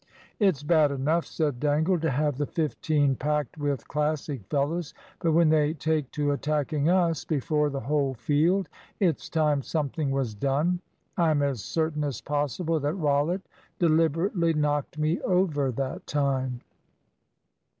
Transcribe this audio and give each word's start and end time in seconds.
"It's 0.39 0.63
bad 0.63 0.89
enough," 0.89 1.27
said 1.27 1.59
Dangle, 1.59 1.99
"to 1.99 2.09
have 2.09 2.35
the 2.39 2.47
fifteen 2.47 3.13
packed 3.15 3.59
with 3.59 3.87
Classic 3.87 4.43
fellows; 4.49 4.95
but 5.19 5.33
when 5.33 5.49
they 5.49 5.75
take 5.75 6.09
to 6.13 6.31
attacking 6.31 6.89
us 6.89 7.23
before 7.23 7.69
the 7.69 7.81
whole 7.81 8.15
field, 8.15 8.67
it's 8.99 9.29
time 9.29 9.61
something 9.61 10.09
was 10.09 10.33
done. 10.33 10.79
I'm 11.17 11.43
as 11.43 11.63
certain 11.63 12.03
as 12.03 12.19
possible 12.19 12.79
that 12.79 12.95
Rollitt 12.97 13.47
deliberately 13.77 14.55
knocked 14.55 14.97
me 14.97 15.21
over 15.21 15.69
that 15.73 16.07
time." 16.07 16.61